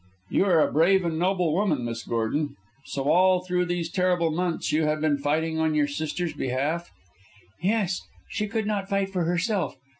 [0.31, 2.55] "You are a brave and noble woman, Miss Gordon.
[2.85, 6.89] So all through these terrible months you have been fighting on your sister's behalf?"
[7.61, 9.75] "Yes; she could not fight for herself.